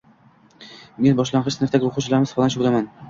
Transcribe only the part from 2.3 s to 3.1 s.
falonchi boʻlaman.